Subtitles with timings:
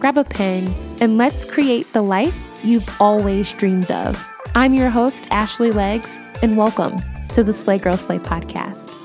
[0.00, 0.66] grab a pen,
[1.02, 4.26] and let's create the life you've always dreamed of.
[4.54, 6.96] I'm your host, Ashley Legs, and welcome
[7.34, 8.99] to the Slay Girl Slay podcast.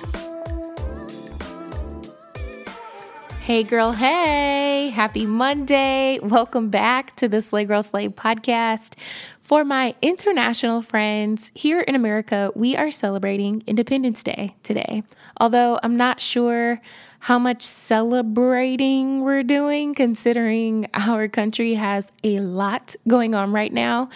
[3.46, 6.18] Hey, girl, hey, happy Monday.
[6.24, 9.00] Welcome back to the Slay Girl Slay podcast.
[9.40, 15.04] For my international friends here in America, we are celebrating Independence Day today.
[15.40, 16.82] Although I'm not sure
[17.20, 24.10] how much celebrating we're doing, considering our country has a lot going on right now.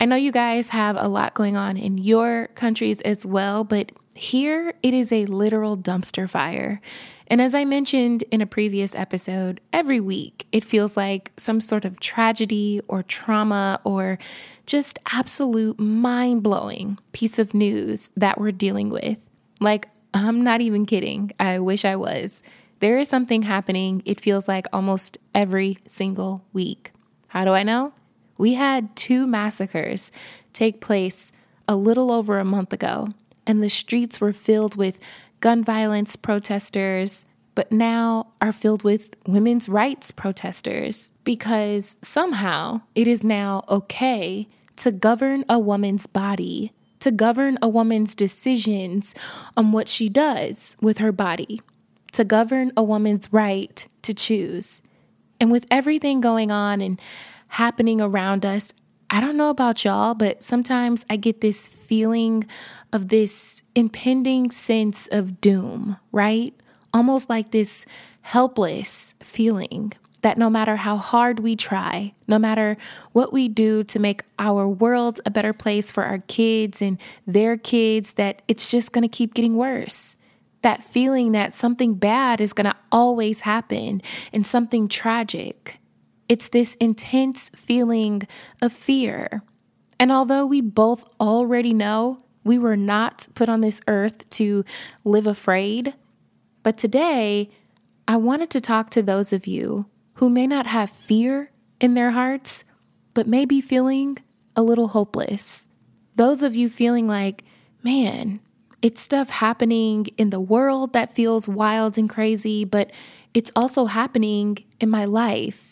[0.00, 3.92] I know you guys have a lot going on in your countries as well, but
[4.14, 6.80] here it is a literal dumpster fire.
[7.26, 11.84] And as I mentioned in a previous episode, every week it feels like some sort
[11.84, 14.18] of tragedy or trauma or
[14.66, 19.18] just absolute mind blowing piece of news that we're dealing with.
[19.60, 21.32] Like I'm not even kidding.
[21.40, 22.42] I wish I was.
[22.80, 26.90] There is something happening, it feels like almost every single week.
[27.28, 27.94] How do I know?
[28.36, 30.10] We had two massacres
[30.52, 31.32] take place
[31.68, 33.14] a little over a month ago,
[33.46, 34.98] and the streets were filled with
[35.40, 43.22] gun violence protesters, but now are filled with women's rights protesters because somehow it is
[43.22, 49.12] now okay to govern a woman's body to govern a woman's decisions
[49.56, 51.60] on what she does with her body,
[52.12, 54.82] to govern a woman's right to choose.
[55.40, 57.00] And with everything going on and
[57.48, 58.72] happening around us,
[59.12, 62.46] I don't know about y'all, but sometimes I get this feeling
[62.94, 66.54] of this impending sense of doom, right?
[66.94, 67.84] Almost like this
[68.22, 69.92] helpless feeling
[70.22, 72.78] that no matter how hard we try, no matter
[73.12, 77.58] what we do to make our world a better place for our kids and their
[77.58, 80.16] kids, that it's just to keep getting worse.
[80.62, 84.00] That feeling that something bad is to always happen
[84.32, 85.81] and something tragic.
[86.28, 88.22] It's this intense feeling
[88.60, 89.42] of fear.
[89.98, 94.64] And although we both already know we were not put on this earth to
[95.04, 95.94] live afraid,
[96.62, 97.50] but today
[98.08, 101.50] I wanted to talk to those of you who may not have fear
[101.80, 102.64] in their hearts,
[103.14, 104.18] but may be feeling
[104.56, 105.66] a little hopeless.
[106.16, 107.44] Those of you feeling like,
[107.82, 108.40] man,
[108.82, 112.90] it's stuff happening in the world that feels wild and crazy, but
[113.32, 115.71] it's also happening in my life.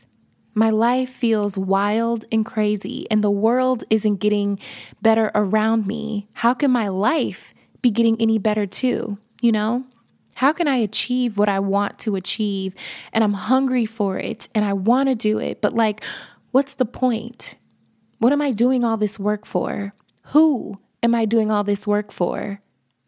[0.55, 4.59] My life feels wild and crazy, and the world isn't getting
[5.01, 6.29] better around me.
[6.35, 9.19] How can my life be getting any better too?
[9.41, 9.85] You know?
[10.35, 12.75] How can I achieve what I want to achieve?
[13.13, 15.61] And I'm hungry for it and I want to do it.
[15.61, 16.03] But, like,
[16.51, 17.57] what's the point?
[18.19, 19.95] What am I doing all this work for?
[20.29, 22.61] Who am I doing all this work for?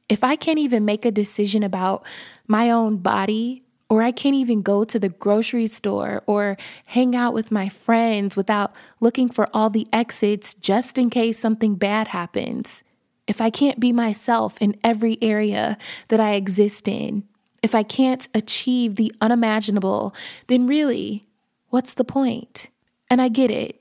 [0.09, 2.05] If I can't even make a decision about
[2.47, 7.35] my own body, or I can't even go to the grocery store or hang out
[7.35, 12.85] with my friends without looking for all the exits just in case something bad happens,
[13.27, 15.77] if I can't be myself in every area
[16.09, 17.25] that I exist in,
[17.63, 20.15] if I can't achieve the unimaginable,
[20.47, 21.27] then really,
[21.69, 22.71] what's the point?
[23.11, 23.79] And I get it.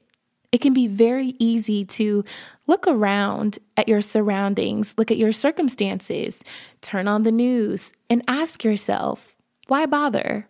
[0.52, 2.26] It can be very easy to
[2.68, 6.44] look around at your surroundings, look at your circumstances,
[6.82, 9.38] turn on the news, and ask yourself,
[9.72, 10.50] why bother?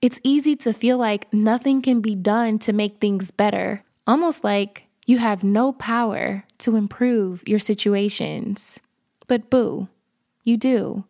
[0.00, 4.86] It's easy to feel like nothing can be done to make things better, almost like
[5.04, 8.80] you have no power to improve your situations.
[9.28, 9.88] But boo,
[10.44, 11.04] you do.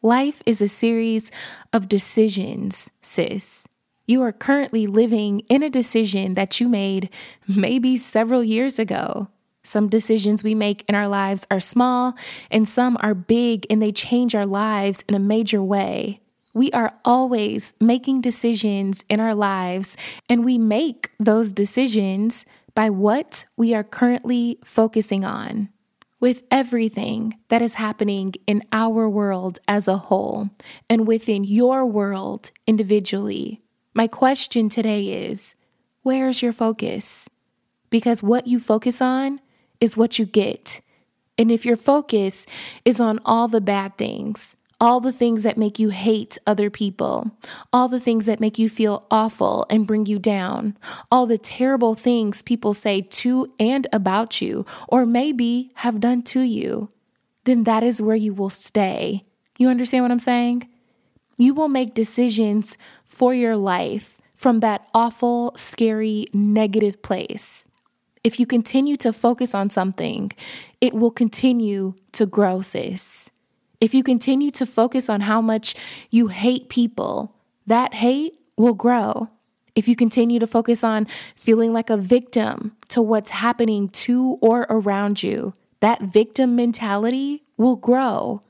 [0.00, 1.30] Life is a series
[1.74, 3.68] of decisions, sis.
[4.06, 7.10] You are currently living in a decision that you made
[7.46, 9.28] maybe several years ago.
[9.62, 12.14] Some decisions we make in our lives are small,
[12.50, 16.22] and some are big and they change our lives in a major way.
[16.58, 19.96] We are always making decisions in our lives,
[20.28, 25.68] and we make those decisions by what we are currently focusing on.
[26.18, 30.50] With everything that is happening in our world as a whole
[30.90, 33.62] and within your world individually,
[33.94, 35.54] my question today is
[36.02, 37.28] where's your focus?
[37.88, 39.38] Because what you focus on
[39.80, 40.80] is what you get.
[41.38, 42.46] And if your focus
[42.84, 47.32] is on all the bad things, all the things that make you hate other people,
[47.72, 50.76] all the things that make you feel awful and bring you down,
[51.10, 56.40] all the terrible things people say to and about you, or maybe have done to
[56.40, 56.88] you,
[57.44, 59.22] then that is where you will stay.
[59.58, 60.68] You understand what I'm saying?
[61.36, 67.66] You will make decisions for your life from that awful, scary, negative place.
[68.22, 70.32] If you continue to focus on something,
[70.80, 73.30] it will continue to grow, sis.
[73.80, 75.74] If you continue to focus on how much
[76.10, 77.34] you hate people,
[77.66, 79.28] that hate will grow.
[79.76, 84.66] If you continue to focus on feeling like a victim to what's happening to or
[84.68, 88.42] around you, that victim mentality will grow.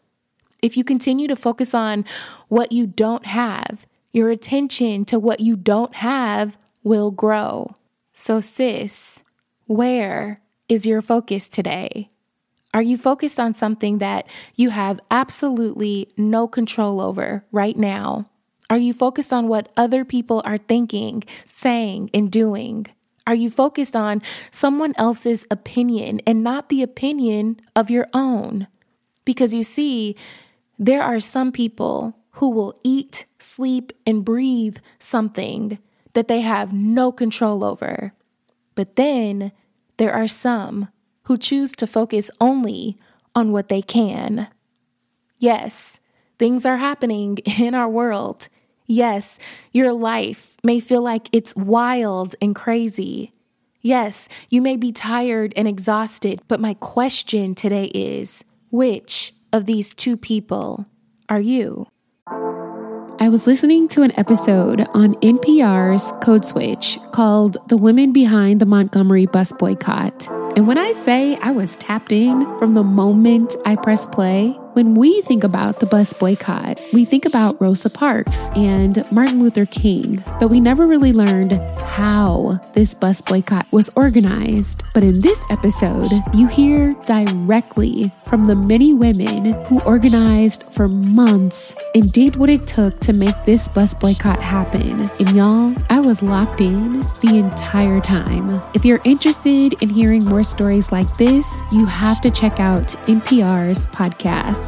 [0.63, 2.07] If you continue to focus on
[2.49, 7.77] what you don't have, your attention to what you don't have will grow.
[8.15, 9.23] So, sis,
[9.67, 12.09] where is your focus today?
[12.75, 18.29] Are you focused on something that you have absolutely no control over right now?
[18.71, 22.87] Are you focused on what other people are thinking, saying, and doing?
[23.27, 28.67] Are you focused on someone else's opinion and not the opinion of your own?
[29.25, 30.17] Because you see,
[30.79, 35.79] there are some people who will eat, sleep, and breathe something
[36.13, 38.13] that they have no control over.
[38.75, 39.53] But then
[39.97, 40.89] there are some
[41.29, 42.99] who choose to focus only
[43.35, 44.49] on what they can.
[45.39, 46.01] Yes,
[46.39, 48.49] things are happening in our world.
[48.87, 49.39] Yes,
[49.71, 53.31] your life may feel like it's wild and crazy.
[53.83, 59.95] Yes, you may be tired and exhausted, but my question today is which of these
[59.95, 60.87] two people
[61.29, 61.87] are you?
[63.29, 68.65] I was listening to an episode on NPR's Code Switch called The Women Behind the
[68.65, 70.31] Montgomery Bus Boycott.
[70.57, 74.95] And when I say I was tapped in from the moment I pressed play, when
[74.95, 80.23] we think about the bus boycott, we think about Rosa Parks and Martin Luther King,
[80.39, 84.85] but we never really learned how this bus boycott was organized.
[84.95, 91.75] But in this episode, you hear directly from the many women who organized for months
[91.97, 95.11] and did what it took to make this bus boycott happen.
[95.19, 98.63] And y'all, I was locked in the entire time.
[98.75, 103.89] If you're interested in hearing more stories like this, you have to check out NPR's
[103.89, 104.68] podcast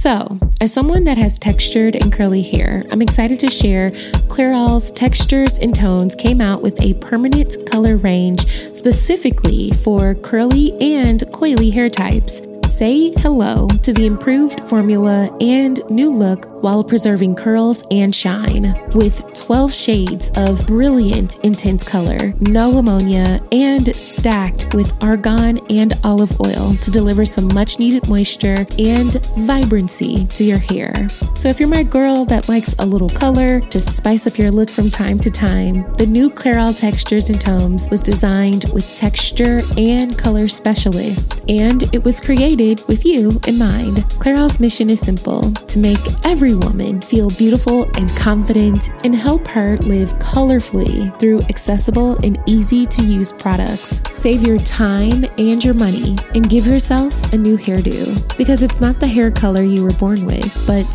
[0.00, 3.90] So, as someone that has textured and curly hair, I'm excited to share
[4.30, 11.20] Clairol's Textures and Tones came out with a permanent color range specifically for curly and
[11.34, 12.40] coily hair types.
[12.70, 18.80] Say hello to the improved formula and new look while preserving curls and shine.
[18.94, 26.40] With 12 shades of brilliant intense color, no ammonia, and stacked with argan and olive
[26.40, 31.08] oil to deliver some much needed moisture and vibrancy to your hair.
[31.34, 34.70] So, if you're my girl that likes a little color to spice up your look
[34.70, 40.16] from time to time, the new Clairol Textures and Tones was designed with texture and
[40.16, 43.96] color specialists, and it was created with you in mind.
[44.20, 49.46] Clairol's mission is simple to make every every woman feel beautiful and confident and help
[49.46, 54.02] her live colorfully through accessible and easy to use products.
[54.18, 58.98] Save your time and your money and give yourself a new hairdo because it's not
[59.00, 60.86] the hair color you were born with, but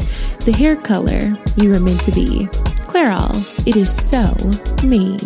[0.45, 1.21] the hair color
[1.57, 2.47] you were meant to be.
[2.89, 4.33] Clairol, it is so
[4.87, 5.17] me.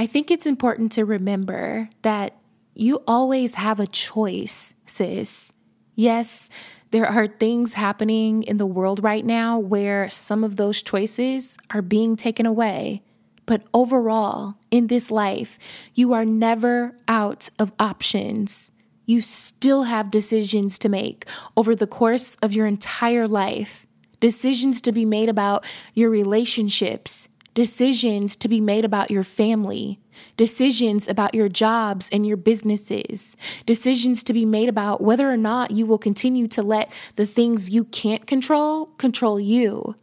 [0.00, 2.34] I think it's important to remember that
[2.74, 5.52] you always have a choice, sis.
[5.94, 6.48] Yes,
[6.90, 11.82] there are things happening in the world right now where some of those choices are
[11.82, 13.02] being taken away.
[13.44, 15.58] But overall, in this life,
[15.92, 18.70] you are never out of options.
[19.04, 21.28] You still have decisions to make
[21.58, 23.86] over the course of your entire life.
[24.18, 27.28] Decisions to be made about your relationships,
[27.60, 30.00] decisions to be made about your family,
[30.38, 33.36] decisions about your jobs and your businesses,
[33.66, 37.68] decisions to be made about whether or not you will continue to let the things
[37.68, 39.94] you can't control control you.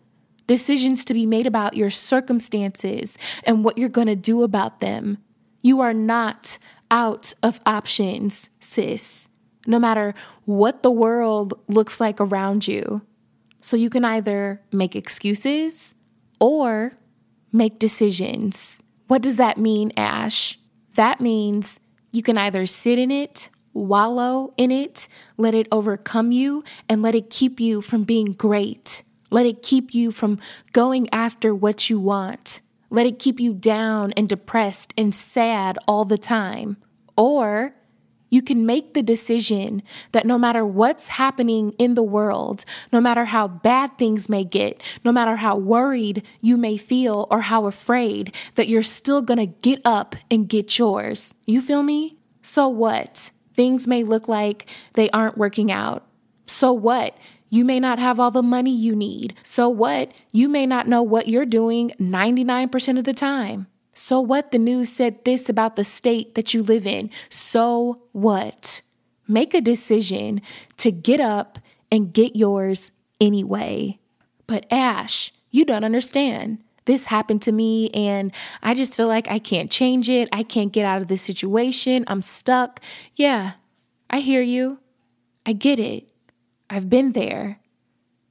[0.46, 5.18] Decisions to be made about your circumstances and what you're going to do about them.
[5.64, 6.60] You are not
[6.92, 9.30] out of options, sis,
[9.66, 10.14] no matter
[10.46, 13.02] what the world looks like around you.
[13.64, 15.96] So you can either make excuses
[16.40, 16.94] or
[17.52, 18.82] make decisions.
[19.08, 20.60] What does that mean, Ash?
[20.96, 21.80] That means
[22.12, 27.16] you can either sit in it, wallow in it, let it overcome you, and let
[27.16, 29.04] it keep you from being great.
[29.30, 30.40] Let it keep you from
[30.74, 32.62] going after what you want.
[32.90, 36.78] Let it keep you down and depressed and sad all the time.
[37.18, 37.76] Or
[38.30, 43.26] you can make the decision that no matter what's happening in the world, no matter
[43.26, 48.36] how bad things may get, no matter how worried you may feel or how afraid,
[48.56, 51.34] that you're still gonna get up and get yours.
[51.46, 52.18] You feel me?
[52.42, 53.32] So what?
[53.54, 56.06] Things may look like they aren't working out.
[56.46, 57.18] So what?
[57.50, 59.34] You may not have all the money you need.
[59.42, 60.12] So what?
[60.32, 63.68] You may not know what you're doing 99% of the time.
[63.98, 64.52] So what?
[64.52, 67.10] The news said this about the state that you live in.
[67.30, 68.84] So what?
[69.28, 70.42] Make a decision
[70.78, 71.58] to get up
[71.92, 73.98] and get yours anyway.
[74.46, 76.60] But Ash, you don't understand.
[76.86, 80.30] This happened to me, and I just feel like I can't change it.
[80.32, 82.06] I can't get out of this situation.
[82.08, 82.80] I'm stuck.
[83.16, 83.54] Yeah,
[84.12, 84.80] I hear you.
[85.44, 86.08] I get it.
[86.70, 87.60] I've been there.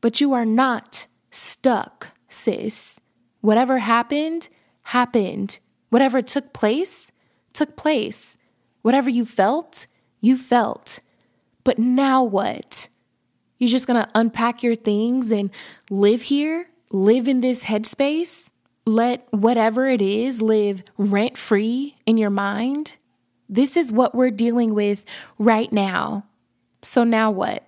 [0.01, 3.01] But you are not stuck, sis.
[3.41, 4.49] Whatever happened,
[4.87, 5.59] happened.
[5.91, 7.13] Whatever took place,
[7.53, 8.39] took place.
[8.83, 9.87] Whatever you felt,
[10.21, 11.01] you felt.
[11.65, 12.89] But now what?
[13.59, 15.51] You're just gonna unpack your things and
[15.91, 16.69] live here?
[16.91, 18.51] Live in this headspace?
[18.85, 22.97] Let whatever it is live rent free in your mind?
[23.49, 25.05] This is what we're dealing with
[25.39, 26.27] right now.
[26.83, 27.65] So now what?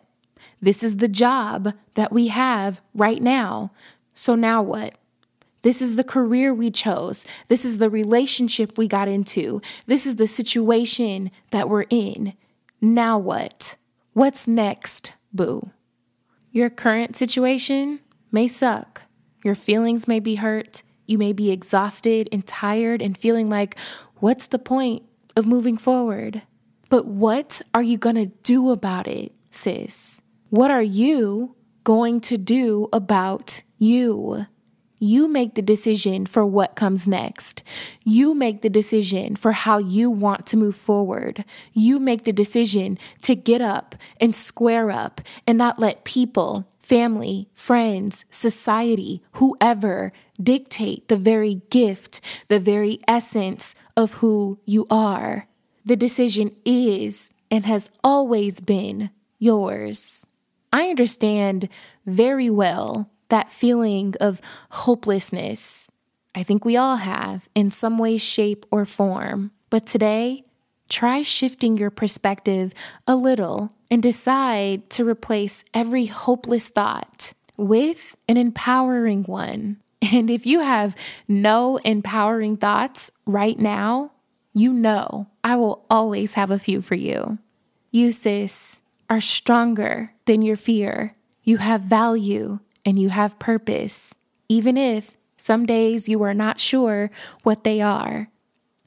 [0.61, 3.73] This is the job that we have right now.
[4.15, 4.97] So now what?
[5.63, 7.27] This is the career we chose.
[7.49, 9.61] This is the relationship we got into.
[9.87, 12.35] This is the situation that we're in.
[12.81, 13.77] Now what?
[14.13, 15.71] What's next, boo?
[16.53, 18.01] Your current situation
[18.31, 19.03] may suck.
[19.45, 20.83] Your feelings may be hurt.
[21.07, 23.79] You may be exhausted and tired and feeling like,
[24.17, 25.03] what's the point
[25.37, 26.43] of moving forward?
[26.89, 30.23] But what are you going to do about it, sis?
[30.51, 34.47] What are you going to do about you?
[35.01, 37.63] You make the decision for what comes next.
[38.05, 41.45] You make the decision for how you want to move forward.
[41.73, 47.49] You make the decision to get up and square up and not let people, family,
[47.55, 50.13] friends, society, whoever
[50.43, 55.47] dictate the very gift, the very essence of who you are.
[55.85, 60.27] The decision is and has always been yours.
[60.73, 61.69] I understand
[62.05, 65.91] very well that feeling of hopelessness.
[66.35, 69.51] I think we all have in some way, shape, or form.
[69.71, 70.45] But today,
[70.89, 72.73] try shifting your perspective
[73.07, 79.79] a little and decide to replace every hopeless thought with an empowering one.
[80.13, 80.95] And if you have
[81.27, 84.13] no empowering thoughts right now,
[84.55, 87.39] you know I will always have a few for you.
[87.91, 88.81] You, sis,
[89.11, 91.17] are stronger than your fear.
[91.43, 94.15] You have value and you have purpose,
[94.49, 97.11] even if some days you are not sure
[97.43, 98.31] what they are.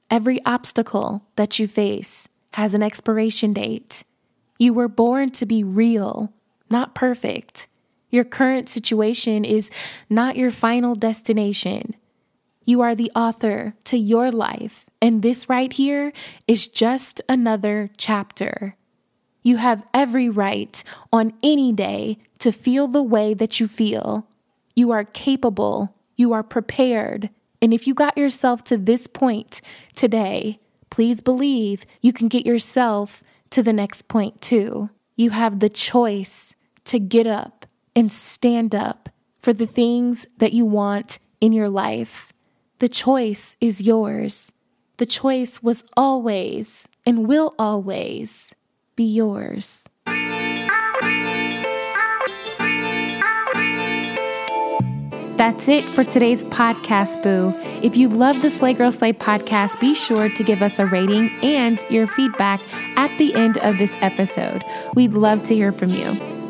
[0.10, 4.04] Every obstacle that you face has an expiration date.
[4.58, 6.34] You were born to be real,
[6.68, 7.68] not perfect.
[8.10, 9.70] Your current situation is
[10.10, 11.94] not your final destination.
[12.66, 16.12] You are the author to your life, and this right here
[16.48, 18.76] is just another chapter.
[19.44, 24.28] You have every right on any day to feel the way that you feel.
[24.76, 27.30] You are capable, you are prepared.
[27.62, 29.62] And if you got yourself to this point
[29.96, 34.90] today, please believe you can get yourself to the next point too.
[35.16, 36.56] You have the choice
[36.86, 42.34] to get up and stand up for the things that you want in your life.
[42.80, 44.52] The choice is yours.
[44.98, 48.54] The choice was always and will always
[48.96, 49.88] be yours.
[55.42, 57.52] That's it for today's podcast, Boo.
[57.84, 61.32] If you love the Slay Girl Slay podcast, be sure to give us a rating
[61.42, 62.60] and your feedback
[62.96, 64.64] at the end of this episode.
[64.94, 66.31] We'd love to hear from you.